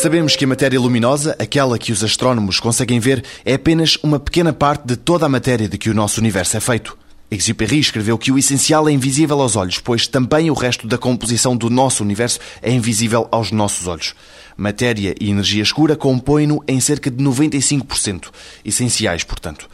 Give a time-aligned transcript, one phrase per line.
[0.00, 4.50] Sabemos que a matéria luminosa, aquela que os astrónomos conseguem ver, é apenas uma pequena
[4.50, 6.96] parte de toda a matéria de que o nosso universo é feito.
[7.30, 11.54] Exupéry escreveu que o essencial é invisível aos olhos, pois também o resto da composição
[11.54, 14.14] do nosso universo é invisível aos nossos olhos.
[14.56, 18.30] Matéria e energia escura compõem-no em cerca de 95%,
[18.64, 19.68] essenciais, portanto.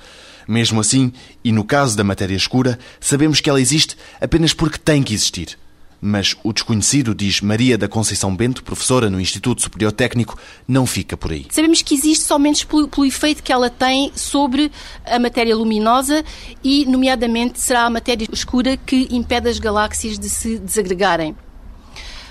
[0.49, 1.13] Mesmo assim,
[1.45, 5.57] e no caso da matéria escura, sabemos que ela existe apenas porque tem que existir.
[6.01, 10.39] Mas o desconhecido, diz Maria da Conceição Bento, professora no Instituto Superior Técnico,
[10.69, 11.47] não fica por aí.
[11.51, 14.71] Sabemos que existe somente pelo, pelo, efeito que ela tem sobre
[15.05, 16.25] a matéria luminosa
[16.63, 21.35] e, nomeadamente, será a matéria escura que impede as galáxias de se desagregarem.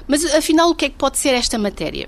[0.08, 2.08] Mas, afinal, o que é que pode ser esta matéria?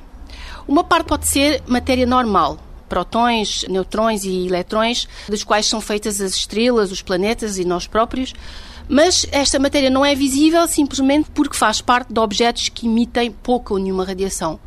[0.68, 6.36] Uma parte pode ser matéria normal, protões, neutrões e eletrões, dos quais são feitas as
[6.36, 8.34] estrelas, os planetas e nós próprios.
[8.90, 13.74] Mas esta matéria não é visível simplesmente porque faz parte de objetos que emitem pouca
[13.74, 14.60] ou nenhuma radiação.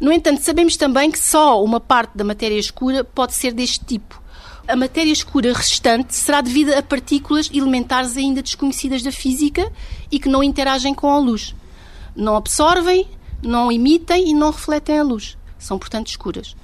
[0.00, 4.20] No entanto, sabemos também que só uma parte da matéria escura pode ser deste tipo.
[4.66, 9.70] A matéria escura restante será devida a partículas elementares ainda desconhecidas da física
[10.10, 11.54] e que não interagem com a luz.
[12.16, 13.06] Não absorvem,
[13.42, 15.36] não emitem e não refletem a luz.
[15.58, 16.56] São, portanto, escuras.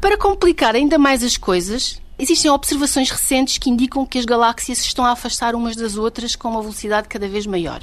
[0.00, 4.88] Para complicar ainda mais as coisas, Existem observações recentes que indicam que as galáxias se
[4.88, 7.80] estão a afastar umas das outras com uma velocidade cada vez maior.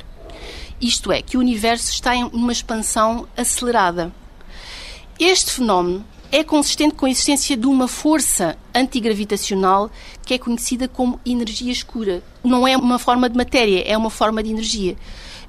[0.80, 4.14] Isto é, que o universo está em uma expansão acelerada.
[5.20, 9.90] Este fenómeno é consistente com a existência de uma força antigravitacional
[10.24, 12.22] que é conhecida como energia escura.
[12.44, 14.96] Não é uma forma de matéria, é uma forma de energia.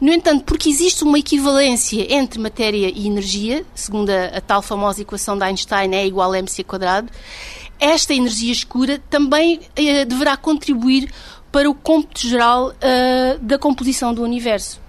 [0.00, 5.02] No entanto, porque existe uma equivalência entre matéria e energia, segundo a, a tal famosa
[5.02, 7.10] equação de Einstein, é igual a mc quadrado,
[7.80, 11.10] esta energia escura também eh, deverá contribuir
[11.50, 14.80] para o cômputo geral uh, da composição do universo.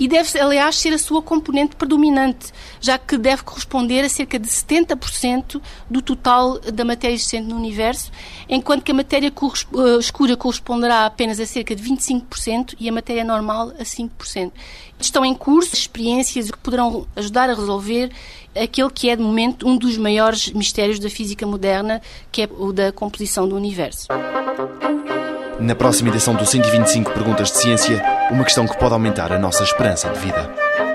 [0.00, 4.48] E deve, aliás, ser a sua componente predominante, já que deve corresponder a cerca de
[4.48, 8.10] 70% do total da matéria existente no universo,
[8.48, 13.22] enquanto que a matéria uh, escura corresponderá apenas a cerca de 25% e a matéria
[13.22, 14.50] normal a 5%.
[14.98, 18.10] Estão em curso experiências que poderão ajudar a resolver
[18.56, 22.00] aquele que é, de momento, um dos maiores mistérios da física moderna,
[22.32, 24.08] que é o da composição do universo.
[25.60, 29.62] Na próxima edição do 125 Perguntas de Ciência, uma questão que pode aumentar a nossa
[29.62, 30.89] esperança de vida.